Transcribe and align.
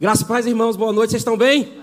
Graças 0.00 0.26
paz, 0.26 0.46
irmãos, 0.46 0.76
boa 0.76 0.94
noite, 0.94 1.10
vocês 1.10 1.20
estão 1.20 1.36
bem? 1.36 1.64
Amém. 1.64 1.82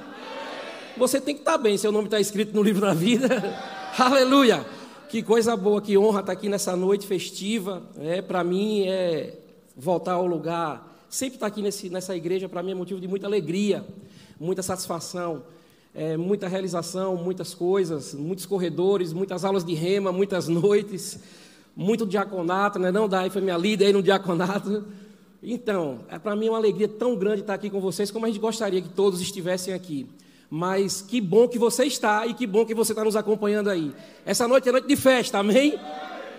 Você 0.97 1.21
tem 1.21 1.35
que 1.35 1.41
estar 1.41 1.55
bem, 1.55 1.77
seu 1.77 1.91
nome 1.91 2.05
está 2.05 2.19
escrito 2.19 2.51
no 2.51 2.63
livro 2.63 2.81
da 2.81 2.91
vida. 2.91 3.27
Aleluia! 3.95 4.65
Que 5.07 5.21
coisa 5.21 5.55
boa, 5.55 5.79
que 5.79 5.95
honra 5.99 6.21
estar 6.21 6.31
aqui 6.31 6.49
nessa 6.49 6.75
noite 6.75 7.05
festiva. 7.05 7.83
É, 7.99 8.19
para 8.19 8.43
mim 8.43 8.87
é 8.87 9.37
voltar 9.75 10.13
ao 10.13 10.25
lugar. 10.25 11.05
Sempre 11.07 11.35
estar 11.35 11.45
aqui 11.45 11.61
nesse, 11.61 11.91
nessa 11.91 12.15
igreja, 12.15 12.49
para 12.49 12.63
mim 12.63 12.71
é 12.71 12.73
motivo 12.73 12.99
de 12.99 13.07
muita 13.07 13.27
alegria, 13.27 13.85
muita 14.39 14.63
satisfação, 14.63 15.43
é, 15.93 16.17
muita 16.17 16.47
realização, 16.47 17.15
muitas 17.17 17.53
coisas, 17.53 18.15
muitos 18.15 18.47
corredores, 18.47 19.13
muitas 19.13 19.45
aulas 19.45 19.63
de 19.63 19.75
rema, 19.75 20.11
muitas 20.11 20.47
noites, 20.49 21.19
muito 21.75 22.03
diaconato, 22.03 22.79
né? 22.79 22.91
não 22.91 23.07
daí 23.07 23.29
foi 23.29 23.43
minha 23.43 23.57
líder 23.57 23.85
aí 23.85 23.93
no 23.93 24.01
diaconato. 24.01 24.87
Então, 25.49 26.01
é 26.09 26.19
para 26.19 26.35
mim 26.35 26.49
uma 26.49 26.57
alegria 26.57 26.89
tão 26.89 27.15
grande 27.15 27.39
estar 27.39 27.53
aqui 27.53 27.69
com 27.69 27.79
vocês, 27.79 28.11
como 28.11 28.25
a 28.25 28.27
gente 28.27 28.37
gostaria 28.37 28.81
que 28.81 28.89
todos 28.89 29.21
estivessem 29.21 29.73
aqui. 29.73 30.05
Mas 30.49 31.01
que 31.01 31.21
bom 31.21 31.47
que 31.47 31.57
você 31.57 31.85
está 31.85 32.27
e 32.27 32.33
que 32.33 32.45
bom 32.45 32.65
que 32.65 32.75
você 32.75 32.91
está 32.91 33.01
nos 33.01 33.15
acompanhando 33.15 33.69
aí. 33.69 33.95
Essa 34.25 34.45
noite 34.45 34.67
é 34.67 34.73
noite 34.73 34.89
de 34.89 34.97
festa, 34.97 35.39
amém? 35.39 35.79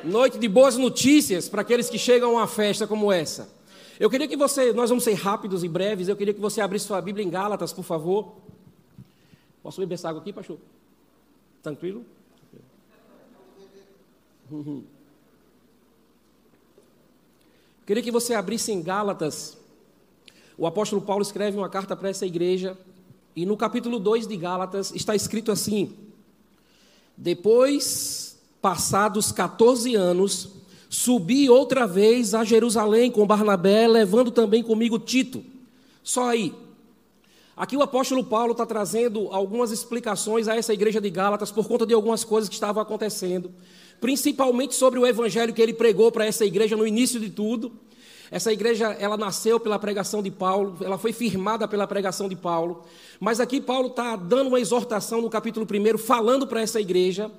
Noite 0.05 0.39
de 0.39 0.47
boas 0.47 0.77
notícias 0.77 1.49
para 1.49 1.63
aqueles 1.63 1.89
que 1.89 1.97
chegam 1.97 2.33
a 2.33 2.41
uma 2.41 2.47
festa 2.47 2.87
como 2.87 3.11
essa. 3.11 3.49
Eu 3.99 4.11
queria 4.11 4.29
que 4.29 4.37
você, 4.37 4.75
nós 4.75 4.91
vamos 4.91 5.05
ser 5.05 5.15
rápidos 5.15 5.65
e 5.65 5.69
breves, 5.69 6.09
eu 6.09 6.17
queria 6.17 6.35
que 6.35 6.41
você 6.41 6.61
abrisse 6.61 6.85
sua 6.85 7.01
Bíblia 7.01 7.25
em 7.25 7.31
Gálatas, 7.31 7.73
por 7.73 7.85
favor. 7.85 8.35
Posso 9.63 9.81
beber 9.81 9.95
essa 9.95 10.11
água 10.11 10.21
aqui, 10.21 10.35
pastor? 10.35 10.59
Tranquilo? 11.63 12.05
Uhum. 14.51 14.85
Queria 17.89 18.03
que 18.03 18.11
você 18.11 18.35
abrisse 18.35 18.71
em 18.71 18.83
Gálatas. 18.83 19.57
O 20.59 20.67
apóstolo 20.67 21.01
Paulo 21.01 21.23
escreve 21.23 21.57
uma 21.57 21.71
carta 21.71 21.97
para 21.97 22.11
essa 22.11 22.27
igreja. 22.27 22.77
E 23.35 23.47
no 23.47 23.57
capítulo 23.57 23.99
2 23.99 24.27
de 24.27 24.37
Gálatas 24.37 24.93
está 24.95 25.17
escrito 25.17 25.51
assim: 25.51 25.97
Depois, 27.17 28.39
passados 28.61 29.33
14 29.33 29.95
anos, 29.95 30.51
subi 30.91 31.49
outra 31.49 31.87
vez 31.87 32.35
a 32.35 32.45
Jerusalém 32.45 33.11
com 33.11 33.27
Barnabé, 33.27 33.89
levando 33.89 34.31
também 34.31 34.63
comigo 34.63 34.99
Tito. 34.99 35.43
Só 36.03 36.29
aí. 36.29 36.55
Aqui 37.59 37.77
o 37.77 37.83
apóstolo 37.83 38.25
Paulo 38.25 38.53
está 38.53 38.65
trazendo 38.65 39.29
algumas 39.33 39.71
explicações 39.73 40.49
a 40.49 40.57
essa 40.57 40.73
igreja 40.73 41.01
de 41.01 41.11
Gálatas 41.11 41.51
por 41.51 41.69
conta 41.69 41.85
de 41.85 41.93
algumas 41.93 42.25
coisas 42.25 42.49
que 42.49 42.55
estavam 42.55 42.81
acontecendo 42.81 43.53
principalmente 44.01 44.75
sobre 44.75 44.99
o 44.99 45.07
evangelho 45.07 45.53
que 45.53 45.63
ele 45.63 45.73
pregou 45.73 46.11
para 46.11 46.27
essa 46.27 46.45
igreja 46.45 46.77
no 46.77 46.87
início 46.87 47.19
de 47.19 47.31
tudo. 47.31 47.73
Essa 48.31 48.53
igreja, 48.53 48.95
ela 49.01 49.17
nasceu 49.17 49.59
pela 49.59 49.79
pregação 49.79 50.23
de 50.23 50.31
Paulo, 50.31 50.77
ela 50.83 50.99
foi 50.99 51.15
firmada 51.15 51.67
pela 51.67 51.87
pregação 51.87 52.29
de 52.29 52.37
Paulo. 52.37 52.85
Mas 53.19 53.41
aqui 53.41 53.59
Paulo 53.59 53.89
está 53.89 54.17
dando 54.17 54.49
uma 54.49 54.61
exortação 54.61 55.23
no 55.23 55.31
capítulo 55.31 55.67
1, 55.67 55.97
falando 55.97 56.47
para 56.47 56.61
essa 56.61 56.79
igreja. 56.79 57.31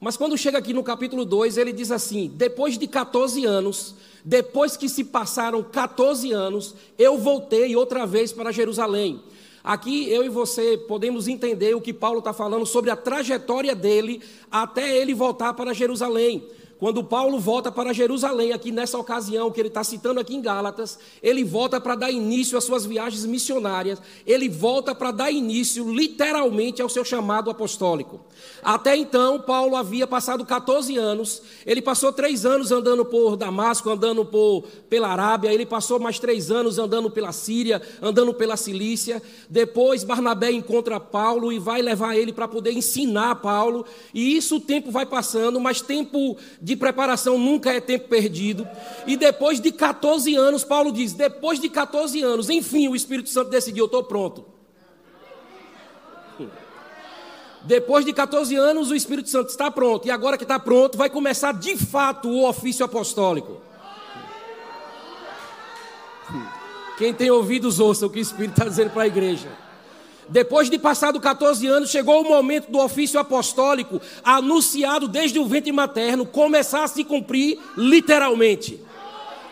Mas 0.00 0.16
quando 0.16 0.38
chega 0.38 0.56
aqui 0.56 0.72
no 0.72 0.82
capítulo 0.82 1.26
2, 1.26 1.58
ele 1.58 1.72
diz 1.72 1.90
assim: 1.90 2.32
depois 2.34 2.78
de 2.78 2.86
14 2.86 3.44
anos, 3.44 3.94
depois 4.24 4.74
que 4.74 4.88
se 4.88 5.04
passaram 5.04 5.62
14 5.62 6.32
anos, 6.32 6.74
eu 6.98 7.18
voltei 7.18 7.76
outra 7.76 8.06
vez 8.06 8.32
para 8.32 8.50
Jerusalém. 8.50 9.20
Aqui 9.68 10.10
eu 10.10 10.24
e 10.24 10.30
você 10.30 10.78
podemos 10.78 11.28
entender 11.28 11.76
o 11.76 11.80
que 11.82 11.92
Paulo 11.92 12.20
está 12.20 12.32
falando 12.32 12.64
sobre 12.64 12.90
a 12.90 12.96
trajetória 12.96 13.74
dele 13.74 14.22
até 14.50 14.96
ele 14.96 15.12
voltar 15.12 15.52
para 15.52 15.74
Jerusalém. 15.74 16.48
Quando 16.78 17.02
Paulo 17.02 17.40
volta 17.40 17.72
para 17.72 17.92
Jerusalém, 17.92 18.52
aqui 18.52 18.70
nessa 18.70 18.96
ocasião 18.96 19.50
que 19.50 19.60
ele 19.60 19.66
está 19.66 19.82
citando 19.82 20.20
aqui 20.20 20.36
em 20.36 20.40
Gálatas, 20.40 20.96
ele 21.20 21.42
volta 21.42 21.80
para 21.80 21.96
dar 21.96 22.10
início 22.10 22.56
às 22.56 22.62
suas 22.62 22.86
viagens 22.86 23.24
missionárias, 23.24 24.00
ele 24.24 24.48
volta 24.48 24.94
para 24.94 25.10
dar 25.10 25.30
início, 25.32 25.92
literalmente, 25.92 26.80
ao 26.80 26.88
seu 26.88 27.04
chamado 27.04 27.50
apostólico. 27.50 28.20
Até 28.62 28.96
então, 28.96 29.40
Paulo 29.40 29.74
havia 29.74 30.06
passado 30.06 30.44
14 30.44 30.96
anos, 30.96 31.42
ele 31.66 31.82
passou 31.82 32.12
três 32.12 32.46
anos 32.46 32.70
andando 32.70 33.04
por 33.04 33.36
Damasco, 33.36 33.90
andando 33.90 34.24
por, 34.24 34.62
pela 34.88 35.08
Arábia, 35.08 35.52
ele 35.52 35.66
passou 35.66 35.98
mais 35.98 36.20
três 36.20 36.48
anos 36.48 36.78
andando 36.78 37.10
pela 37.10 37.32
Síria, 37.32 37.82
andando 38.00 38.32
pela 38.32 38.56
Cilícia. 38.56 39.20
Depois, 39.50 40.04
Barnabé 40.04 40.52
encontra 40.52 41.00
Paulo 41.00 41.52
e 41.52 41.58
vai 41.58 41.82
levar 41.82 42.16
ele 42.16 42.32
para 42.32 42.46
poder 42.46 42.70
ensinar 42.70 43.34
Paulo, 43.36 43.84
e 44.14 44.36
isso 44.36 44.56
o 44.56 44.60
tempo 44.60 44.92
vai 44.92 45.04
passando, 45.04 45.58
mas 45.58 45.80
tempo 45.80 46.36
de 46.68 46.76
preparação 46.76 47.38
nunca 47.38 47.72
é 47.72 47.80
tempo 47.80 48.08
perdido. 48.08 48.68
E 49.06 49.16
depois 49.16 49.58
de 49.58 49.72
14 49.72 50.34
anos, 50.36 50.64
Paulo 50.64 50.92
diz: 50.92 51.14
depois 51.14 51.58
de 51.58 51.70
14 51.70 52.20
anos, 52.20 52.50
enfim, 52.50 52.88
o 52.88 52.94
Espírito 52.94 53.30
Santo 53.30 53.48
decidiu: 53.48 53.84
eu 53.84 53.86
estou 53.86 54.04
pronto. 54.04 54.44
Depois 57.64 58.04
de 58.04 58.12
14 58.12 58.54
anos, 58.54 58.90
o 58.90 58.94
Espírito 58.94 59.30
Santo 59.30 59.48
está 59.48 59.70
pronto. 59.70 60.06
E 60.06 60.10
agora 60.10 60.36
que 60.36 60.44
está 60.44 60.58
pronto, 60.58 60.98
vai 60.98 61.08
começar 61.08 61.52
de 61.52 61.74
fato 61.74 62.28
o 62.28 62.46
ofício 62.46 62.84
apostólico. 62.84 63.62
Quem 66.98 67.14
tem 67.14 67.30
ouvidos, 67.30 67.80
ouça 67.80 68.06
o 68.06 68.10
que 68.10 68.18
o 68.18 68.20
Espírito 68.20 68.52
está 68.52 68.64
dizendo 68.68 68.90
para 68.90 69.04
a 69.04 69.06
igreja. 69.06 69.48
Depois 70.28 70.68
de 70.68 70.78
passado 70.78 71.18
14 71.20 71.66
anos, 71.66 71.90
chegou 71.90 72.20
o 72.20 72.28
momento 72.28 72.70
do 72.70 72.78
ofício 72.78 73.18
apostólico, 73.18 74.00
anunciado 74.22 75.08
desde 75.08 75.38
o 75.38 75.46
ventre 75.46 75.72
materno, 75.72 76.26
começar 76.26 76.84
a 76.84 76.88
se 76.88 77.02
cumprir 77.02 77.58
literalmente. 77.76 78.80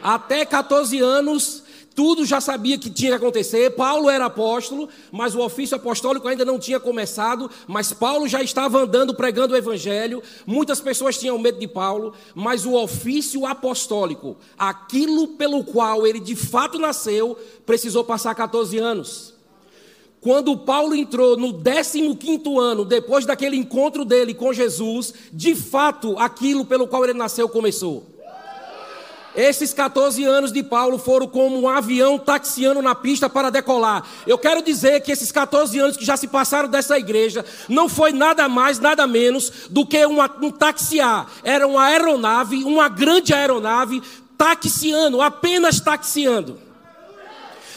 Até 0.03 0.45
14 0.45 0.99
anos, 1.01 1.65
tudo 1.97 2.27
já 2.27 2.43
sabia 2.43 2.77
que 2.77 2.91
tinha 2.91 3.13
que 3.13 3.17
acontecer. 3.17 3.71
Paulo 3.71 4.11
era 4.11 4.27
apóstolo, 4.27 4.87
mas 5.11 5.35
o 5.35 5.41
ofício 5.41 5.75
apostólico 5.75 6.29
ainda 6.29 6.45
não 6.45 6.59
tinha 6.59 6.79
começado. 6.79 7.51
Mas 7.67 7.91
Paulo 7.95 8.29
já 8.29 8.43
estava 8.43 8.83
andando 8.83 9.15
pregando 9.15 9.55
o 9.55 9.57
evangelho. 9.57 10.23
Muitas 10.47 10.79
pessoas 10.79 11.17
tinham 11.17 11.39
medo 11.39 11.59
de 11.59 11.67
Paulo, 11.67 12.13
mas 12.35 12.67
o 12.67 12.75
ofício 12.75 13.47
apostólico, 13.47 14.37
aquilo 14.59 15.29
pelo 15.29 15.65
qual 15.65 16.07
ele 16.07 16.21
de 16.21 16.37
fato 16.37 16.79
nasceu, 16.79 17.35
precisou 17.65 18.05
passar 18.05 18.35
14 18.35 18.77
anos. 18.77 19.36
Quando 20.27 20.57
Paulo 20.57 20.97
entrou 20.97 21.37
no 21.37 21.53
15 21.55 22.59
ano, 22.59 22.85
depois 22.85 23.25
daquele 23.25 23.57
encontro 23.57 24.05
dele 24.05 24.35
com 24.35 24.53
Jesus, 24.53 25.15
de 25.33 25.55
fato 25.55 26.19
aquilo 26.19 26.65
pelo 26.65 26.89
qual 26.89 27.05
ele 27.05 27.15
nasceu 27.15 27.49
começou. 27.49 28.05
Esses 29.37 29.73
14 29.73 30.25
anos 30.25 30.51
de 30.51 30.65
Paulo 30.65 30.99
foram 30.99 31.29
como 31.29 31.61
um 31.61 31.69
avião 31.69 32.19
taxiando 32.19 32.83
na 32.83 32.93
pista 32.93 33.31
para 33.31 33.51
decolar. 33.51 34.05
Eu 34.27 34.37
quero 34.37 34.63
dizer 34.63 35.01
que 35.03 35.13
esses 35.13 35.31
14 35.31 35.79
anos 35.79 35.97
que 35.97 36.05
já 36.05 36.17
se 36.17 36.27
passaram 36.27 36.69
dessa 36.69 36.99
igreja 36.99 37.45
não 37.69 37.89
foi 37.89 38.11
nada 38.11 38.49
mais, 38.49 38.81
nada 38.81 39.07
menos 39.07 39.69
do 39.71 39.87
que 39.87 40.05
uma, 40.07 40.29
um 40.43 40.51
taxiar. 40.51 41.31
Era 41.45 41.69
uma 41.69 41.85
aeronave, 41.85 42.65
uma 42.65 42.89
grande 42.89 43.33
aeronave, 43.33 44.03
taxiando, 44.37 45.23
apenas 45.23 45.79
taxiando 45.79 46.66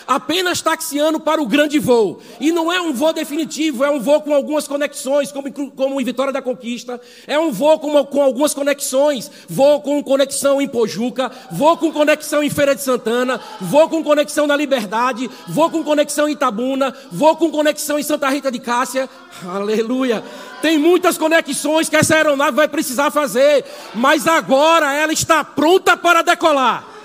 apenas 0.09 0.59
taxiando 0.59 1.19
para 1.19 1.39
o 1.39 1.45
grande 1.45 1.77
voo. 1.77 2.19
E 2.39 2.51
não 2.51 2.73
é 2.73 2.81
um 2.81 2.91
voo 2.91 3.13
definitivo, 3.13 3.85
é 3.85 3.91
um 3.91 3.99
voo 3.99 4.19
com 4.21 4.33
algumas 4.33 4.67
conexões, 4.67 5.31
como, 5.31 5.53
como 5.53 6.01
em 6.01 6.03
Vitória 6.03 6.33
da 6.33 6.41
Conquista. 6.41 6.99
É 7.27 7.37
um 7.37 7.51
voo 7.51 7.77
com, 7.77 8.03
com 8.05 8.23
algumas 8.23 8.51
conexões. 8.51 9.29
Voo 9.47 9.81
com 9.81 10.01
conexão 10.01 10.59
em 10.59 10.67
Pojuca, 10.67 11.31
voo 11.51 11.77
com 11.77 11.91
conexão 11.91 12.41
em 12.41 12.49
Feira 12.49 12.73
de 12.73 12.81
Santana, 12.81 13.39
voo 13.61 13.87
com 13.87 14.03
conexão 14.03 14.47
na 14.47 14.55
Liberdade, 14.55 15.29
voo 15.47 15.69
com 15.69 15.83
conexão 15.83 16.27
em 16.27 16.31
Itabuna, 16.31 16.91
voo 17.11 17.35
com 17.35 17.51
conexão 17.51 17.99
em 17.99 18.03
Santa 18.03 18.27
Rita 18.29 18.51
de 18.51 18.57
Cássia. 18.57 19.07
Aleluia. 19.47 20.23
Tem 20.59 20.79
muitas 20.79 21.19
conexões 21.19 21.87
que 21.87 21.95
essa 21.95 22.15
aeronave 22.15 22.57
vai 22.57 22.67
precisar 22.67 23.11
fazer, 23.11 23.63
mas 23.93 24.25
agora 24.25 24.91
ela 24.91 25.13
está 25.13 25.43
pronta 25.43 25.95
para 25.95 26.23
decolar. 26.23 26.98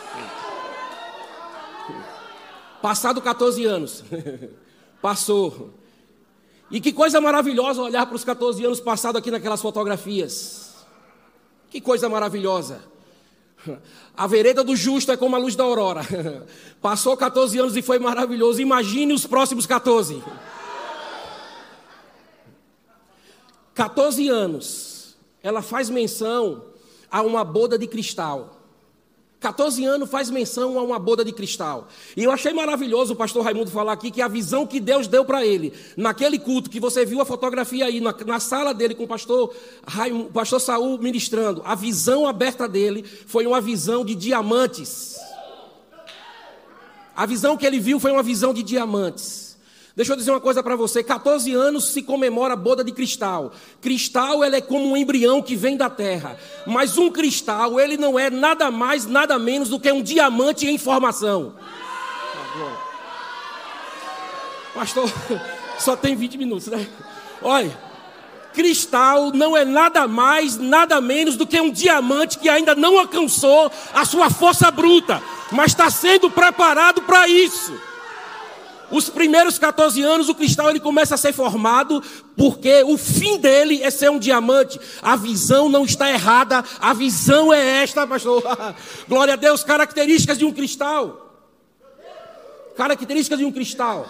Passado 2.84 3.22
14 3.22 3.64
anos. 3.64 4.04
Passou. 5.00 5.70
E 6.70 6.82
que 6.82 6.92
coisa 6.92 7.18
maravilhosa 7.18 7.80
olhar 7.80 8.04
para 8.04 8.14
os 8.14 8.24
14 8.24 8.62
anos 8.62 8.78
passados 8.78 9.18
aqui 9.18 9.30
naquelas 9.30 9.62
fotografias. 9.62 10.84
Que 11.70 11.80
coisa 11.80 12.10
maravilhosa. 12.10 12.84
A 14.14 14.26
vereda 14.26 14.62
do 14.62 14.76
justo 14.76 15.10
é 15.10 15.16
como 15.16 15.34
a 15.34 15.38
luz 15.38 15.56
da 15.56 15.64
aurora. 15.64 16.02
Passou 16.82 17.16
14 17.16 17.58
anos 17.58 17.74
e 17.74 17.80
foi 17.80 17.98
maravilhoso. 17.98 18.60
Imagine 18.60 19.14
os 19.14 19.26
próximos 19.26 19.64
14. 19.64 20.22
14 23.72 24.28
anos. 24.28 25.16
Ela 25.42 25.62
faz 25.62 25.88
menção 25.88 26.66
a 27.10 27.22
uma 27.22 27.44
boda 27.44 27.78
de 27.78 27.86
cristal. 27.86 28.63
14 29.44 29.84
anos 29.84 30.08
faz 30.08 30.30
menção 30.30 30.78
a 30.78 30.82
uma 30.82 30.98
boda 30.98 31.22
de 31.22 31.30
cristal. 31.30 31.86
E 32.16 32.24
eu 32.24 32.32
achei 32.32 32.54
maravilhoso 32.54 33.12
o 33.12 33.16
pastor 33.16 33.44
Raimundo 33.44 33.70
falar 33.70 33.92
aqui 33.92 34.10
que 34.10 34.22
a 34.22 34.28
visão 34.28 34.66
que 34.66 34.80
Deus 34.80 35.06
deu 35.06 35.22
para 35.22 35.44
ele, 35.44 35.74
naquele 35.98 36.38
culto 36.38 36.70
que 36.70 36.80
você 36.80 37.04
viu 37.04 37.20
a 37.20 37.26
fotografia 37.26 37.84
aí, 37.84 38.00
na, 38.00 38.14
na 38.24 38.40
sala 38.40 38.72
dele 38.72 38.94
com 38.94 39.04
o 39.04 39.06
pastor, 39.06 39.54
Raimundo, 39.86 40.30
pastor 40.30 40.62
Saul 40.62 40.96
ministrando, 40.96 41.60
a 41.62 41.74
visão 41.74 42.26
aberta 42.26 42.66
dele 42.66 43.04
foi 43.26 43.46
uma 43.46 43.60
visão 43.60 44.02
de 44.02 44.14
diamantes. 44.14 45.14
A 47.14 47.26
visão 47.26 47.54
que 47.54 47.66
ele 47.66 47.78
viu 47.78 48.00
foi 48.00 48.12
uma 48.12 48.22
visão 48.22 48.54
de 48.54 48.62
diamantes. 48.62 49.53
Deixa 49.96 50.12
eu 50.12 50.16
dizer 50.16 50.32
uma 50.32 50.40
coisa 50.40 50.62
para 50.62 50.74
você: 50.74 51.04
14 51.04 51.52
anos 51.52 51.90
se 51.90 52.02
comemora 52.02 52.54
a 52.54 52.56
boda 52.56 52.82
de 52.82 52.90
cristal. 52.90 53.52
Cristal 53.80 54.44
ele 54.44 54.56
é 54.56 54.60
como 54.60 54.90
um 54.90 54.96
embrião 54.96 55.40
que 55.40 55.54
vem 55.54 55.76
da 55.76 55.88
terra. 55.88 56.36
Mas 56.66 56.98
um 56.98 57.10
cristal, 57.10 57.78
ele 57.78 57.96
não 57.96 58.18
é 58.18 58.28
nada 58.28 58.70
mais, 58.70 59.06
nada 59.06 59.38
menos 59.38 59.68
do 59.68 59.78
que 59.78 59.90
um 59.92 60.02
diamante 60.02 60.66
em 60.66 60.78
formação. 60.78 61.54
Pastor, 64.74 65.08
só 65.78 65.94
tem 65.94 66.16
20 66.16 66.38
minutos, 66.38 66.66
né? 66.66 66.88
Olha, 67.40 67.78
cristal 68.52 69.30
não 69.32 69.56
é 69.56 69.64
nada 69.64 70.08
mais, 70.08 70.58
nada 70.58 71.00
menos 71.00 71.36
do 71.36 71.46
que 71.46 71.60
um 71.60 71.70
diamante 71.70 72.38
que 72.40 72.48
ainda 72.48 72.74
não 72.74 72.98
alcançou 72.98 73.70
a 73.92 74.04
sua 74.04 74.28
força 74.28 74.72
bruta, 74.72 75.22
mas 75.52 75.70
está 75.70 75.88
sendo 75.88 76.28
preparado 76.28 77.02
para 77.02 77.28
isso. 77.28 77.72
Os 78.90 79.08
primeiros 79.08 79.58
14 79.58 80.02
anos, 80.02 80.28
o 80.28 80.34
cristal 80.34 80.70
ele 80.70 80.80
começa 80.80 81.14
a 81.14 81.18
ser 81.18 81.32
formado, 81.32 82.02
porque 82.36 82.82
o 82.82 82.96
fim 82.96 83.38
dele 83.38 83.82
é 83.82 83.90
ser 83.90 84.10
um 84.10 84.18
diamante. 84.18 84.78
A 85.02 85.16
visão 85.16 85.68
não 85.68 85.84
está 85.84 86.10
errada, 86.10 86.64
a 86.80 86.92
visão 86.92 87.52
é 87.52 87.82
esta, 87.82 88.06
pastor. 88.06 88.42
Glória 89.08 89.34
a 89.34 89.36
Deus, 89.36 89.64
características 89.64 90.38
de 90.38 90.44
um 90.44 90.52
cristal. 90.52 91.20
Características 92.76 93.38
de 93.38 93.44
um 93.44 93.52
cristal. 93.52 94.06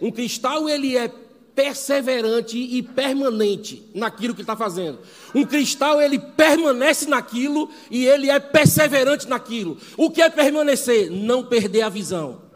Um 0.00 0.10
cristal 0.10 0.68
ele 0.68 0.96
é 0.96 1.10
perseverante 1.54 2.56
e 2.56 2.82
permanente 2.82 3.88
naquilo 3.94 4.34
que 4.34 4.40
está 4.40 4.56
fazendo. 4.56 4.98
Um 5.34 5.44
cristal 5.44 6.00
ele 6.00 6.18
permanece 6.18 7.08
naquilo 7.08 7.70
e 7.90 8.06
ele 8.06 8.30
é 8.30 8.40
perseverante 8.40 9.28
naquilo. 9.28 9.78
O 9.96 10.10
que 10.10 10.22
é 10.22 10.30
permanecer? 10.30 11.10
Não 11.10 11.44
perder 11.44 11.82
a 11.82 11.88
visão 11.88 12.51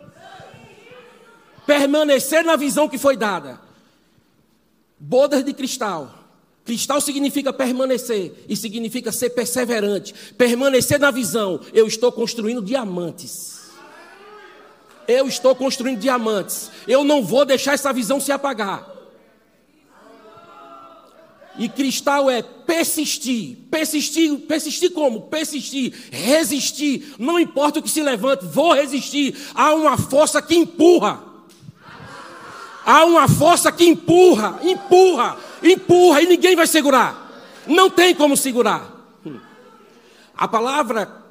permanecer 1.67 2.45
na 2.45 2.57
visão 2.57 2.89
que 2.89 2.99
foi 2.99 3.17
dada. 3.17 3.61
Bodas 4.99 5.45
de 5.45 5.53
cristal. 5.53 6.15
Cristal 6.65 7.01
significa 7.01 7.53
permanecer 7.53 8.45
e 8.49 8.57
significa 8.57 9.13
ser 9.13 9.31
perseverante, 9.31 10.13
permanecer 10.37 10.99
na 10.99 11.11
visão. 11.11 11.61
Eu 11.73 11.87
estou 11.87 12.11
construindo 12.11 12.63
diamantes. 12.63 13.67
Eu 15.07 15.29
estou 15.29 15.55
construindo 15.55 16.01
diamantes. 16.01 16.71
Eu 16.89 17.05
não 17.05 17.23
vou 17.23 17.45
deixar 17.45 17.75
essa 17.75 17.93
visão 17.93 18.21
se 18.21 18.33
apagar. 18.33 18.97
E 21.59 21.69
cristal 21.69 22.29
é 22.29 22.43
persistir. 22.43 23.57
Persistir, 23.71 24.37
persistir 24.41 24.91
como? 24.91 25.23
Persistir, 25.23 25.95
resistir. 26.11 27.15
Não 27.19 27.39
importa 27.39 27.79
o 27.79 27.83
que 27.83 27.89
se 27.89 28.03
levante, 28.03 28.45
vou 28.45 28.75
resistir. 28.75 29.37
Há 29.55 29.73
uma 29.75 29.97
força 29.97 30.43
que 30.43 30.57
empurra. 30.57 31.36
Há 32.87 33.05
uma 33.05 33.27
força 33.27 33.73
que 33.73 33.85
empurra, 33.85 34.61
empurra, 34.63 35.37
empurra 35.61 36.23
e 36.23 36.27
ninguém 36.29 36.55
vai 36.55 36.69
segurar. 36.69 37.27
Não 37.67 37.91
tem 37.91 38.15
como 38.15 38.37
segurar. 38.37 38.95
A 40.37 40.47
palavra 40.47 41.25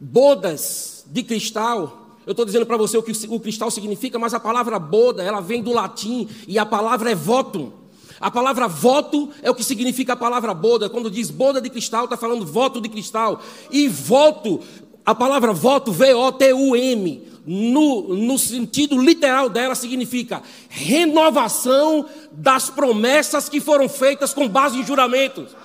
bodas 0.00 1.04
de 1.06 1.22
cristal, 1.22 2.16
eu 2.26 2.32
estou 2.32 2.44
dizendo 2.44 2.66
para 2.66 2.76
você 2.76 2.98
o 2.98 3.02
que 3.02 3.12
o 3.28 3.38
cristal 3.38 3.70
significa, 3.70 4.18
mas 4.18 4.34
a 4.34 4.40
palavra 4.40 4.76
boda, 4.80 5.22
ela 5.22 5.40
vem 5.40 5.62
do 5.62 5.72
latim 5.72 6.28
e 6.48 6.58
a 6.58 6.66
palavra 6.66 7.12
é 7.12 7.14
voto. 7.14 7.72
A 8.20 8.28
palavra 8.28 8.66
voto 8.66 9.30
é 9.40 9.48
o 9.48 9.54
que 9.54 9.62
significa 9.62 10.14
a 10.14 10.16
palavra 10.16 10.52
boda. 10.52 10.90
Quando 10.90 11.08
diz 11.08 11.30
boda 11.30 11.60
de 11.60 11.70
cristal, 11.70 12.04
está 12.04 12.16
falando 12.16 12.44
voto 12.44 12.80
de 12.80 12.88
cristal. 12.88 13.40
E 13.70 13.86
voto, 13.86 14.60
a 15.06 15.14
palavra 15.14 15.52
voto, 15.52 15.92
V-O-T-U-M, 15.92 17.28
no, 17.50 18.14
no 18.14 18.38
sentido 18.38 19.00
literal 19.00 19.48
dela, 19.48 19.74
significa 19.74 20.42
renovação 20.68 22.04
das 22.30 22.68
promessas 22.68 23.48
que 23.48 23.58
foram 23.58 23.88
feitas 23.88 24.34
com 24.34 24.46
base 24.46 24.78
em 24.78 24.84
juramentos. 24.84 25.56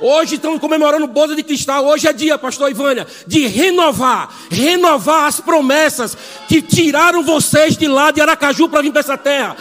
Hoje 0.00 0.34
estamos 0.34 0.58
comemorando 0.58 1.06
boda 1.06 1.36
de 1.36 1.44
cristal. 1.44 1.86
Hoje 1.86 2.08
é 2.08 2.12
dia, 2.12 2.36
pastor 2.36 2.68
Ivânia, 2.68 3.06
de 3.24 3.46
renovar, 3.46 4.28
renovar 4.50 5.26
as 5.26 5.38
promessas 5.38 6.18
que 6.48 6.60
tiraram 6.60 7.22
vocês 7.22 7.76
de 7.76 7.86
lá 7.86 8.10
de 8.10 8.20
Aracaju 8.20 8.68
para 8.68 8.82
vir 8.82 8.90
para 8.90 9.00
essa 9.00 9.16
terra. 9.16 9.56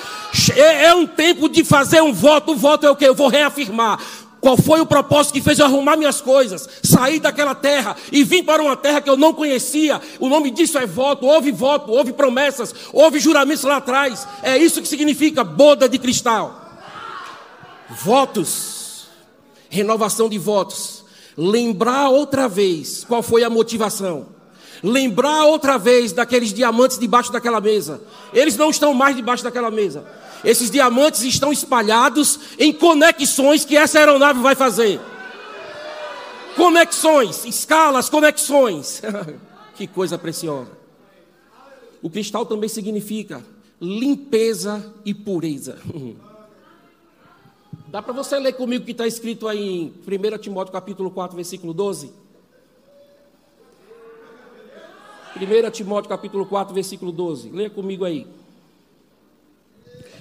É, 0.56 0.86
é, 0.86 0.96
um 0.96 1.06
tempo 1.06 1.48
de 1.48 1.64
fazer 1.64 2.02
um 2.02 2.12
voto. 2.12 2.54
O 2.54 2.56
voto 2.56 2.88
é 2.88 2.90
o 2.90 2.96
que? 2.96 3.06
Eu 3.06 3.14
vou 3.14 3.28
reafirmar. 3.28 4.00
Qual 4.44 4.58
foi 4.58 4.82
o 4.82 4.86
propósito 4.86 5.36
que 5.36 5.42
fez 5.42 5.58
eu 5.58 5.66
arrumar 5.66 5.96
minhas 5.96 6.20
coisas, 6.20 6.68
sair 6.84 7.18
daquela 7.22 7.56
terra 7.56 7.96
e 8.12 8.26
vir 8.26 8.44
para 8.44 8.62
uma 8.62 8.76
terra 8.76 9.00
que 9.00 9.10
eu 9.10 9.16
não 9.16 9.34
conhecia? 9.34 10.02
O 10.20 10.28
nome 10.28 10.52
disso 10.52 10.78
é 10.78 10.86
voto. 10.86 11.26
Houve 11.26 11.50
voto, 11.50 11.90
houve 11.90 12.12
promessas, 12.12 12.76
houve 12.92 13.22
juramentos 13.22 13.64
lá 13.64 13.78
atrás. 13.78 14.28
É 14.42 14.58
isso 14.58 14.82
que 14.82 14.88
significa 14.90 15.46
boda 15.46 15.88
de 15.88 15.98
cristal. 15.98 16.62
Votos, 18.04 19.08
renovação 19.70 20.28
de 20.28 20.38
votos. 20.38 21.06
Lembrar 21.38 22.10
outra 22.10 22.50
vez 22.50 23.06
qual 23.06 23.24
foi 23.24 23.46
a 23.46 23.50
motivação. 23.50 24.33
Lembrar 24.84 25.46
outra 25.46 25.78
vez 25.78 26.12
daqueles 26.12 26.52
diamantes 26.52 27.00
debaixo 27.00 27.32
daquela 27.32 27.62
mesa. 27.62 28.02
Eles 28.34 28.58
não 28.58 28.70
estão 28.70 28.94
mais 28.94 29.16
debaixo 29.16 29.44
daquela 29.44 29.72
mesa. 29.72 30.06
Esses 30.44 30.70
diamantes 30.70 31.24
estão 31.24 31.54
espalhados 31.54 32.38
em 32.60 32.74
conexões 32.74 33.64
que 33.64 33.78
essa 33.78 33.98
aeronave 33.98 34.42
vai 34.42 34.56
fazer. 34.56 35.00
Conexões, 36.58 37.46
escalas, 37.46 38.10
conexões. 38.10 39.02
que 39.76 39.88
coisa 39.88 40.18
preciosa. 40.18 40.72
O 42.02 42.10
cristal 42.10 42.46
também 42.46 42.68
significa 42.68 43.42
limpeza 43.80 44.94
e 45.06 45.14
pureza. 45.14 45.78
Dá 47.88 48.02
para 48.02 48.12
você 48.14 48.38
ler 48.40 48.54
comigo 48.54 48.84
o 48.84 48.86
que 48.86 48.92
está 48.92 49.08
escrito 49.08 49.48
aí 49.48 49.64
em 49.64 49.94
1 50.36 50.38
Timóteo 50.40 50.74
capítulo 50.74 51.12
4, 51.12 51.36
versículo 51.36 51.74
12? 51.74 52.12
1 55.36 55.72
Timóteo 55.72 56.10
capítulo 56.10 56.46
4, 56.46 56.74
versículo 56.74 57.12
12. 57.12 57.50
Leia 57.50 57.70
comigo 57.70 58.06
aí. 58.06 58.28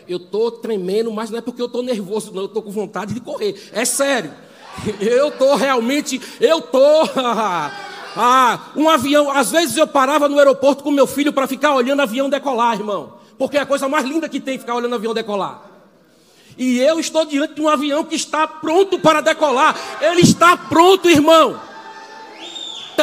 Eu 0.08 0.16
estou 0.16 0.50
tremendo, 0.50 1.12
mas 1.12 1.30
não 1.30 1.38
é 1.38 1.40
porque 1.40 1.62
eu 1.62 1.66
estou 1.66 1.82
nervoso, 1.82 2.32
não, 2.32 2.42
eu 2.42 2.46
estou 2.46 2.62
com 2.62 2.70
vontade 2.70 3.14
de 3.14 3.20
correr. 3.20 3.70
É 3.72 3.84
sério. 3.84 4.32
Eu 5.00 5.28
estou 5.28 5.54
realmente, 5.54 6.20
eu 6.40 6.58
estou. 6.58 7.08
Ah, 8.14 8.72
um 8.76 8.90
avião, 8.90 9.30
às 9.30 9.50
vezes 9.50 9.74
eu 9.74 9.86
parava 9.86 10.28
no 10.28 10.38
aeroporto 10.38 10.84
com 10.84 10.90
meu 10.90 11.06
filho 11.06 11.32
para 11.32 11.46
ficar 11.46 11.74
olhando 11.74 12.02
avião 12.02 12.28
decolar, 12.28 12.78
irmão. 12.78 13.14
Porque 13.38 13.56
é 13.56 13.60
a 13.60 13.64
coisa 13.64 13.88
mais 13.88 14.04
linda 14.04 14.28
que 14.28 14.38
tem 14.38 14.58
ficar 14.58 14.74
olhando 14.74 14.94
avião 14.94 15.14
decolar. 15.14 15.62
E 16.58 16.78
eu 16.78 17.00
estou 17.00 17.24
diante 17.24 17.54
de 17.54 17.62
um 17.62 17.70
avião 17.70 18.04
que 18.04 18.14
está 18.14 18.46
pronto 18.46 18.98
para 18.98 19.22
decolar. 19.22 19.74
Ele 20.00 20.20
está 20.20 20.56
pronto, 20.58 21.08
irmão. 21.08 21.58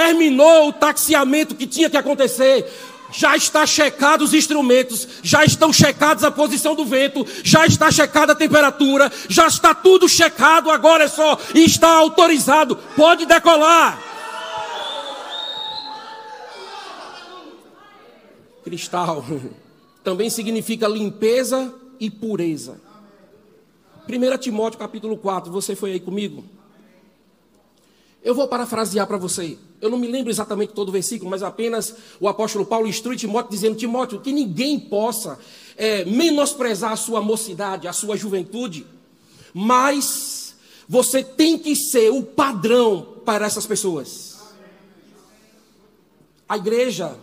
Terminou 0.10 0.70
o 0.70 0.74
taxiamento 0.74 1.54
que 1.54 1.68
tinha 1.68 1.88
que 1.88 1.96
acontecer 1.96 2.66
já 3.12 3.36
está 3.36 3.66
checado 3.66 4.24
os 4.24 4.34
instrumentos, 4.34 5.08
já 5.24 5.44
estão 5.44 5.72
checados 5.74 6.24
a 6.24 6.32
posição 6.32 6.76
do 6.76 6.86
vento, 6.86 7.26
já 7.44 7.66
está 7.66 7.92
checada 7.92 8.34
a 8.34 8.36
temperatura, 8.36 9.12
já 9.28 9.48
está 9.48 9.74
tudo 9.74 10.08
checado, 10.10 10.70
agora 10.70 11.04
é 11.04 11.08
só 11.08 11.40
está 11.54 11.90
autorizado, 11.90 12.76
pode 12.96 13.26
decolar. 13.26 14.00
Cristal 18.64 19.26
também 20.04 20.30
significa 20.30 20.88
limpeza 20.88 21.74
e 22.00 22.10
pureza. 22.10 22.80
1 24.08 24.38
Timóteo 24.38 24.80
capítulo 24.80 25.18
4, 25.18 25.52
você 25.52 25.76
foi 25.76 25.94
aí 25.94 26.00
comigo? 26.00 26.59
Eu 28.30 28.36
vou 28.36 28.48
parafrasear 28.48 29.08
para 29.08 29.18
você. 29.18 29.58
Eu 29.82 29.90
não 29.90 29.98
me 29.98 30.06
lembro 30.06 30.30
exatamente 30.30 30.72
todo 30.72 30.90
o 30.90 30.92
versículo, 30.92 31.32
mas 31.32 31.42
apenas 31.42 31.96
o 32.20 32.28
apóstolo 32.28 32.64
Paulo 32.64 32.86
instrui 32.86 33.16
Timóteo, 33.16 33.50
dizendo: 33.50 33.76
Timóteo, 33.76 34.20
que 34.20 34.32
ninguém 34.32 34.80
possa 34.80 35.40
é, 35.76 36.06
menosprezar 36.06 36.92
a 36.92 36.96
sua 36.96 37.24
mocidade, 37.24 37.88
a 37.88 37.92
sua 37.92 38.16
juventude, 38.16 38.86
mas 39.52 40.54
você 40.88 41.24
tem 41.24 41.58
que 41.58 41.76
ser 41.76 42.12
o 42.12 42.22
padrão 42.22 43.16
para 43.26 43.48
essas 43.48 43.66
pessoas. 43.66 44.38
A 46.48 46.56
igreja 46.56 47.18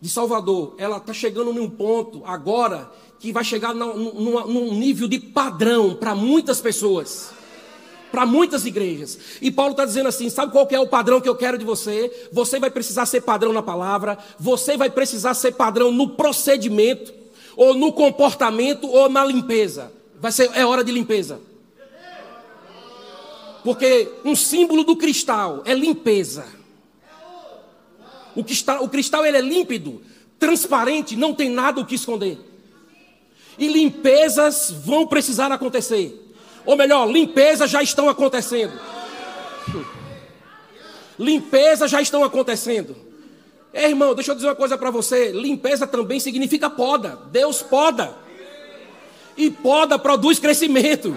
de 0.00 0.08
Salvador, 0.08 0.76
ela 0.78 0.98
está 0.98 1.12
chegando 1.12 1.52
num 1.52 1.68
ponto 1.68 2.22
agora 2.24 2.88
que 3.18 3.32
vai 3.32 3.42
chegar 3.42 3.74
num, 3.74 4.12
num 4.46 4.74
nível 4.74 5.08
de 5.08 5.18
padrão 5.18 5.96
para 5.96 6.14
muitas 6.14 6.60
pessoas 6.60 7.41
para 8.12 8.26
muitas 8.26 8.66
igrejas. 8.66 9.18
E 9.40 9.50
Paulo 9.50 9.72
está 9.72 9.86
dizendo 9.86 10.08
assim: 10.08 10.28
sabe 10.28 10.52
qual 10.52 10.68
é 10.70 10.78
o 10.78 10.86
padrão 10.86 11.20
que 11.20 11.28
eu 11.28 11.34
quero 11.34 11.56
de 11.56 11.64
você? 11.64 12.28
Você 12.30 12.60
vai 12.60 12.70
precisar 12.70 13.06
ser 13.06 13.22
padrão 13.22 13.52
na 13.52 13.62
palavra, 13.62 14.18
você 14.38 14.76
vai 14.76 14.90
precisar 14.90 15.32
ser 15.32 15.54
padrão 15.54 15.90
no 15.90 16.10
procedimento, 16.10 17.12
ou 17.56 17.74
no 17.74 17.90
comportamento, 17.90 18.86
ou 18.86 19.08
na 19.08 19.24
limpeza. 19.24 19.90
Vai 20.20 20.30
ser, 20.30 20.50
é 20.54 20.64
hora 20.64 20.84
de 20.84 20.92
limpeza. 20.92 21.40
Porque 23.64 24.10
um 24.24 24.36
símbolo 24.36 24.84
do 24.84 24.94
cristal 24.94 25.62
é 25.64 25.74
limpeza. 25.74 26.44
O 28.34 28.44
cristal, 28.44 28.84
o 28.84 28.88
cristal 28.88 29.24
ele 29.24 29.36
é 29.36 29.40
límpido, 29.40 30.02
transparente, 30.38 31.16
não 31.16 31.34
tem 31.34 31.48
nada 31.48 31.80
o 31.80 31.86
que 31.86 31.94
esconder. 31.94 32.38
E 33.58 33.68
limpezas 33.68 34.70
vão 34.70 35.06
precisar 35.06 35.52
acontecer. 35.52 36.31
Ou 36.64 36.76
melhor, 36.76 37.10
limpezas 37.10 37.70
já 37.70 37.82
estão 37.82 38.08
acontecendo. 38.08 38.78
Limpezas 41.18 41.90
já 41.90 42.00
estão 42.00 42.24
acontecendo. 42.24 42.96
Ei, 43.72 43.86
irmão, 43.86 44.14
deixa 44.14 44.32
eu 44.32 44.34
dizer 44.34 44.48
uma 44.48 44.54
coisa 44.54 44.76
para 44.76 44.90
você: 44.90 45.32
limpeza 45.32 45.86
também 45.86 46.20
significa 46.20 46.68
poda. 46.68 47.18
Deus 47.30 47.62
poda. 47.62 48.14
E 49.36 49.50
poda 49.50 49.98
produz 49.98 50.38
crescimento. 50.38 51.16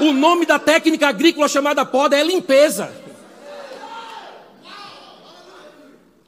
O 0.00 0.12
nome 0.12 0.46
da 0.46 0.58
técnica 0.58 1.08
agrícola 1.08 1.46
chamada 1.46 1.84
poda 1.84 2.16
é 2.16 2.22
limpeza. 2.22 2.92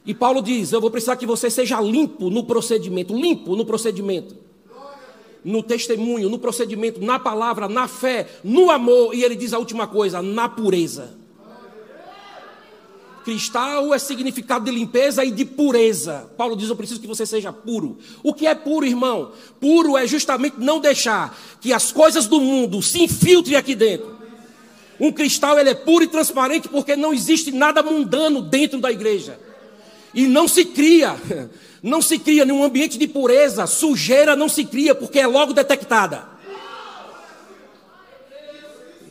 E 0.04 0.14
Paulo 0.14 0.40
diz: 0.40 0.72
Eu 0.72 0.80
vou 0.80 0.90
precisar 0.90 1.16
que 1.16 1.26
você 1.26 1.50
seja 1.50 1.80
limpo 1.80 2.30
no 2.30 2.44
procedimento 2.44 3.14
limpo 3.14 3.56
no 3.56 3.66
procedimento, 3.66 4.36
no 5.46 5.62
testemunho, 5.62 6.28
no 6.28 6.38
procedimento, 6.38 7.00
na 7.00 7.20
palavra, 7.20 7.68
na 7.68 7.86
fé, 7.86 8.26
no 8.42 8.68
amor. 8.70 9.14
E 9.14 9.22
ele 9.22 9.36
diz 9.36 9.52
a 9.52 9.58
última 9.58 9.86
coisa: 9.86 10.20
na 10.20 10.48
pureza. 10.48 11.14
Cristal 13.24 13.92
é 13.92 13.98
significado 13.98 14.64
de 14.64 14.70
limpeza 14.70 15.24
e 15.24 15.30
de 15.30 15.44
pureza. 15.44 16.30
Paulo 16.36 16.56
diz: 16.56 16.68
Eu 16.68 16.76
preciso 16.76 17.00
que 17.00 17.06
você 17.06 17.24
seja 17.24 17.52
puro. 17.52 17.98
O 18.22 18.34
que 18.34 18.46
é 18.46 18.54
puro, 18.54 18.84
irmão? 18.84 19.32
Puro 19.60 19.96
é 19.96 20.06
justamente 20.06 20.56
não 20.58 20.80
deixar 20.80 21.36
que 21.60 21.72
as 21.72 21.92
coisas 21.92 22.26
do 22.26 22.40
mundo 22.40 22.82
se 22.82 23.02
infiltrem 23.02 23.56
aqui 23.56 23.74
dentro. 23.74 24.16
Um 24.98 25.12
cristal 25.12 25.58
ele 25.58 25.70
é 25.70 25.74
puro 25.74 26.04
e 26.04 26.08
transparente 26.08 26.68
porque 26.68 26.96
não 26.96 27.12
existe 27.12 27.52
nada 27.52 27.82
mundano 27.82 28.42
dentro 28.42 28.80
da 28.80 28.90
igreja. 28.90 29.38
E 30.16 30.26
não 30.26 30.48
se 30.48 30.64
cria, 30.64 31.14
não 31.82 32.00
se 32.00 32.18
cria 32.18 32.46
num 32.46 32.64
ambiente 32.64 32.96
de 32.96 33.06
pureza, 33.06 33.66
sujeira 33.66 34.34
não 34.34 34.48
se 34.48 34.64
cria 34.64 34.94
porque 34.94 35.18
é 35.18 35.26
logo 35.26 35.52
detectada. 35.52 36.26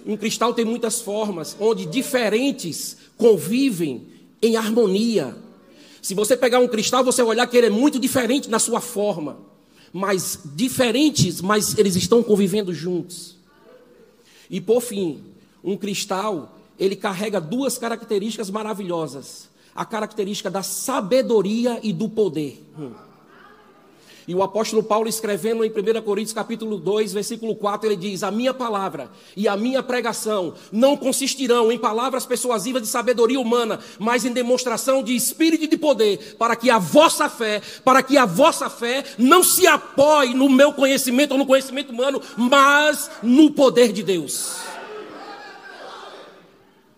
Um 0.04 0.18
cristal 0.18 0.52
tem 0.52 0.66
muitas 0.66 1.00
formas, 1.02 1.56
onde 1.60 1.86
diferentes 1.86 2.98
convivem 3.18 4.08
em 4.42 4.58
harmonia. 4.58 5.38
Se 6.02 6.16
você 6.16 6.36
pegar 6.36 6.58
um 6.58 6.68
cristal, 6.68 7.04
você 7.04 7.22
vai 7.22 7.36
olhar 7.36 7.46
que 7.46 7.56
ele 7.56 7.68
é 7.68 7.72
muito 7.72 8.00
diferente 8.00 8.50
na 8.50 8.58
sua 8.58 8.82
forma, 8.82 9.38
mas 9.94 10.40
diferentes, 10.44 11.40
mas 11.40 11.78
eles 11.78 11.96
estão 11.96 12.24
convivendo 12.24 12.74
juntos. 12.74 13.36
E 14.50 14.60
por 14.60 14.82
fim, 14.82 15.24
um 15.64 15.78
cristal, 15.78 16.58
ele 16.80 16.96
carrega 16.96 17.40
duas 17.40 17.78
características 17.78 18.50
maravilhosas: 18.50 19.50
a 19.76 19.84
característica 19.84 20.50
da 20.50 20.64
sabedoria 20.64 21.80
e 21.84 21.92
do 21.92 22.08
poder. 22.08 22.64
E 24.28 24.34
o 24.34 24.42
apóstolo 24.42 24.82
Paulo 24.82 25.08
escrevendo 25.08 25.64
em 25.64 25.70
1 25.70 26.02
Coríntios 26.02 26.34
capítulo 26.34 26.80
2, 26.80 27.14
versículo 27.14 27.56
4, 27.56 27.88
ele 27.88 27.96
diz: 27.96 28.24
"A 28.24 28.32
minha 28.32 28.54
palavra 28.54 29.12
e 29.38 29.48
a 29.48 29.56
minha 29.56 29.84
pregação 29.84 30.56
não 30.72 30.98
consistirão 30.98 31.72
em 31.72 31.78
palavras 31.78 32.26
persuasivas 32.26 32.82
de 32.82 32.88
sabedoria 32.88 33.40
humana, 33.40 33.80
mas 34.00 34.26
em 34.26 34.34
demonstração 34.34 35.04
de 35.04 35.16
espírito 35.16 35.66
e 35.66 35.68
de 35.68 35.78
poder, 35.78 36.36
para 36.40 36.56
que 36.56 36.72
a 36.72 36.80
vossa 36.80 37.30
fé, 37.30 37.62
para 37.84 38.02
que 38.02 38.18
a 38.18 38.26
vossa 38.26 38.68
fé 38.68 39.04
não 39.18 39.44
se 39.44 39.68
apoie 39.68 40.34
no 40.34 40.50
meu 40.50 40.74
conhecimento 40.74 41.34
ou 41.34 41.38
no 41.38 41.46
conhecimento 41.46 41.92
humano, 41.92 42.20
mas 42.36 43.12
no 43.22 43.52
poder 43.52 43.92
de 43.94 44.02
Deus." 44.02 44.75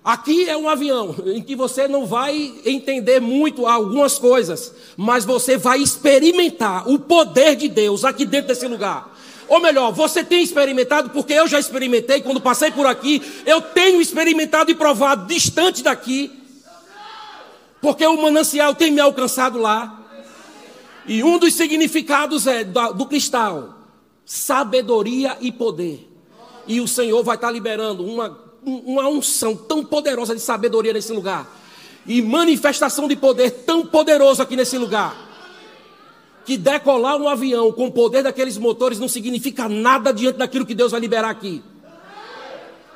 Aqui 0.08 0.48
é 0.48 0.56
um 0.56 0.70
avião 0.70 1.14
em 1.26 1.42
que 1.42 1.54
você 1.54 1.86
não 1.86 2.06
vai 2.06 2.54
entender 2.66 3.20
muito 3.20 3.68
algumas 3.68 4.18
coisas, 4.18 4.74
mas 4.96 5.26
você 5.26 5.58
vai 5.58 5.82
experimentar 5.82 6.90
o 6.90 6.98
poder 6.98 7.58
de 7.58 7.68
Deus 7.68 8.06
aqui 8.06 8.26
dentro 8.26 8.48
desse 8.48 8.66
lugar. 8.70 9.14
Ou 9.50 9.60
melhor, 9.60 9.92
você 9.92 10.24
tem 10.24 10.42
experimentado, 10.42 11.10
porque 11.10 11.34
eu 11.34 11.46
já 11.46 11.60
experimentei 11.60 12.22
quando 12.22 12.40
passei 12.40 12.72
por 12.72 12.86
aqui, 12.86 13.22
eu 13.46 13.62
tenho 13.62 14.00
experimentado 14.00 14.72
e 14.72 14.76
provado 14.76 15.28
distante 15.28 15.84
daqui, 15.84 16.32
porque 17.82 18.08
o 18.08 18.16
manancial 18.16 18.74
tem 18.74 18.90
me 18.90 19.02
alcançado 19.02 19.60
lá. 19.60 20.06
E 21.06 21.22
um 21.22 21.38
dos 21.38 21.54
significados 21.54 22.48
é 22.48 22.64
do 22.64 23.06
cristal: 23.08 23.78
sabedoria 24.26 25.36
e 25.42 25.52
poder. 25.52 26.10
E 26.66 26.80
o 26.80 26.88
Senhor 26.88 27.22
vai 27.26 27.36
estar 27.36 27.52
liberando 27.52 28.06
uma 28.06 28.47
uma 28.68 29.08
unção 29.08 29.56
tão 29.56 29.84
poderosa 29.84 30.36
de 30.36 30.42
sabedoria 30.42 30.94
nesse 30.94 31.14
lugar. 31.14 31.48
E 32.06 32.22
manifestação 32.22 33.08
de 33.08 33.16
poder 33.16 33.52
tão 33.66 33.86
poderoso 33.86 34.42
aqui 34.42 34.56
nesse 34.56 34.78
lugar. 34.78 35.26
Que 36.46 36.58
decolar 36.58 37.18
um 37.18 37.28
avião 37.28 37.72
com 37.72 37.88
o 37.88 37.92
poder 37.92 38.24
daqueles 38.24 38.58
motores 38.58 39.00
não 39.00 39.08
significa 39.08 39.68
nada 39.68 40.12
diante 40.14 40.38
daquilo 40.38 40.66
que 40.66 40.76
Deus 40.76 40.92
vai 40.92 41.02
liberar 41.02 41.30
aqui. 41.30 41.62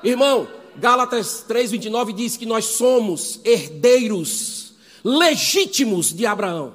Irmão, 0.04 0.48
Gálatas 0.78 1.44
3:29 1.48 2.14
diz 2.14 2.38
que 2.38 2.46
nós 2.46 2.66
somos 2.66 3.40
herdeiros 3.44 4.74
legítimos 5.04 6.14
de 6.14 6.26
Abraão. 6.26 6.74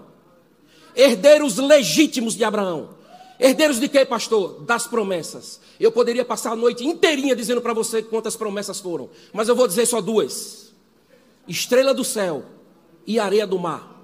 Herdeiros 0.95 1.57
legítimos 1.57 2.35
de 2.35 2.45
Abraão. 2.45 2.96
Herdeiros 3.39 3.79
de 3.79 3.89
quê, 3.89 4.05
pastor? 4.05 4.63
Das 4.63 4.87
promessas. 4.87 5.61
Eu 5.79 5.93
poderia 5.93 6.25
passar 6.25 6.53
a 6.53 6.57
noite 6.57 6.85
inteirinha 6.87 7.37
dizendo 7.37 7.61
para 7.61 7.75
você 7.75 8.03
quantas 8.03 8.35
promessas 8.35 8.81
foram, 8.81 9.11
mas 9.33 9.49
eu 9.49 9.55
vou 9.55 9.69
dizer 9.69 9.87
só 9.87 10.01
duas: 10.01 10.73
estrela 11.47 11.93
do 11.93 12.05
céu 12.05 12.45
e 13.07 13.21
areia 13.21 13.47
do 13.47 13.59
mar. 13.59 13.95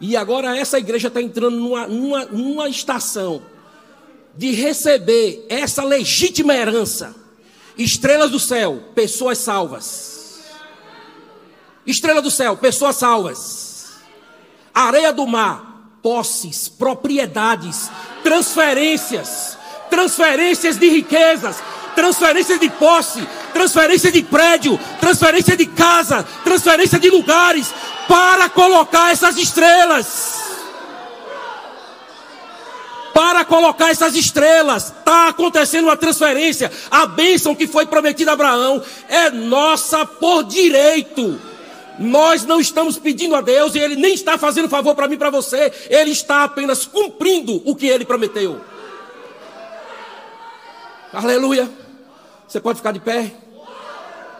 E 0.00 0.16
agora 0.16 0.56
essa 0.56 0.78
igreja 0.78 1.08
está 1.08 1.22
entrando 1.22 1.56
numa, 1.56 1.86
numa, 1.86 2.24
numa 2.26 2.68
estação 2.68 3.42
de 4.36 4.50
receber 4.50 5.46
essa 5.48 5.82
legítima 5.82 6.54
herança. 6.54 7.14
Estrelas 7.78 8.30
do 8.30 8.38
céu, 8.38 8.82
pessoas 8.94 9.38
salvas. 9.38 10.42
Estrela 11.86 12.20
do 12.20 12.30
céu, 12.30 12.56
pessoas 12.56 12.96
salvas. 12.96 13.94
Areia 14.72 15.12
do 15.12 15.26
mar, 15.26 15.73
posses, 16.04 16.68
propriedades, 16.68 17.90
transferências 18.22 19.56
transferências 19.94 20.76
de 20.76 20.88
riquezas, 20.88 21.62
transferência 21.94 22.58
de 22.58 22.68
posse, 22.68 23.26
transferência 23.52 24.10
de 24.10 24.22
prédio, 24.22 24.78
transferência 25.00 25.56
de 25.56 25.66
casa, 25.66 26.26
transferência 26.42 26.98
de 26.98 27.08
lugares, 27.10 27.72
para 28.08 28.48
colocar 28.48 29.12
essas 29.12 29.36
estrelas. 29.36 30.42
Para 33.14 33.44
colocar 33.44 33.90
essas 33.90 34.16
estrelas, 34.16 34.88
está 34.88 35.28
acontecendo 35.28 35.84
uma 35.84 35.96
transferência. 35.96 36.70
A 36.90 37.06
bênção 37.06 37.54
que 37.54 37.68
foi 37.68 37.86
prometida 37.86 38.32
a 38.32 38.34
Abraão 38.34 38.82
é 39.08 39.30
nossa 39.30 40.04
por 40.04 40.42
direito. 40.42 41.40
Nós 41.98 42.44
não 42.44 42.60
estamos 42.60 42.98
pedindo 42.98 43.34
a 43.34 43.40
Deus 43.40 43.74
e 43.74 43.78
Ele 43.78 43.96
nem 43.96 44.14
está 44.14 44.36
fazendo 44.36 44.68
favor 44.68 44.94
para 44.94 45.06
mim 45.06 45.16
para 45.16 45.30
você, 45.30 45.72
Ele 45.88 46.10
está 46.10 46.44
apenas 46.44 46.86
cumprindo 46.86 47.62
o 47.64 47.74
que 47.74 47.86
Ele 47.86 48.04
prometeu. 48.04 48.60
Aleluia. 51.12 51.70
Você 52.48 52.60
pode 52.60 52.78
ficar 52.78 52.92
de 52.92 53.00
pé? 53.00 53.32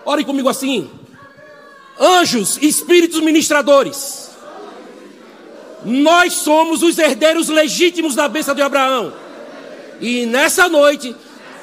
Ore 0.04 0.24
comigo 0.24 0.48
assim. 0.48 0.90
Anjos, 1.98 2.58
espíritos 2.60 3.20
ministradores. 3.20 4.30
Nós 5.84 6.32
somos 6.32 6.82
os 6.82 6.98
herdeiros 6.98 7.48
legítimos 7.48 8.14
da 8.14 8.26
bênção 8.26 8.54
de 8.54 8.62
Abraão. 8.62 9.12
E 10.00 10.26
nessa 10.26 10.68
noite 10.68 11.14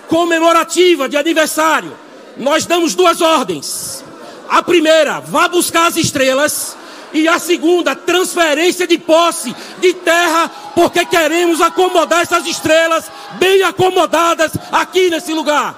comemorativa 0.07 1.10
de 1.10 1.17
aniversário, 1.17 1.98
nós 2.38 2.65
damos 2.65 2.95
duas 2.95 3.21
ordens. 3.21 4.03
A 4.51 4.62
primeira, 4.62 5.22
vá 5.22 5.48
buscar 5.48 5.88
as 5.88 5.96
estrelas. 5.96 6.75
E 7.13 7.25
a 7.25 7.39
segunda, 7.39 7.96
transferência 7.96 8.86
de 8.86 8.98
posse 8.98 9.55
de 9.79 9.93
terra, 9.93 10.50
porque 10.75 11.05
queremos 11.05 11.62
acomodar 11.62 12.22
essas 12.22 12.46
estrelas 12.46 13.10
bem 13.38 13.63
acomodadas 13.63 14.51
aqui 14.72 15.10
nesse 15.10 15.34
lugar. 15.34 15.77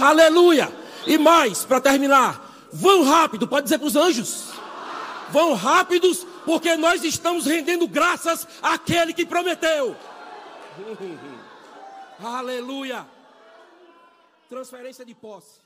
Aleluia! 0.00 0.70
E 1.06 1.16
mais, 1.16 1.64
para 1.64 1.80
terminar, 1.80 2.44
vão 2.72 3.04
rápido, 3.04 3.46
pode 3.46 3.64
dizer 3.64 3.78
para 3.78 3.86
os 3.86 3.96
anjos. 3.96 4.48
Vão 5.30 5.54
rápidos, 5.54 6.26
porque 6.44 6.76
nós 6.76 7.04
estamos 7.04 7.46
rendendo 7.46 7.86
graças 7.86 8.46
àquele 8.60 9.12
que 9.12 9.24
prometeu. 9.24 9.96
Aleluia! 12.22 13.06
Transferência 14.48 15.04
de 15.04 15.14
posse. 15.14 15.61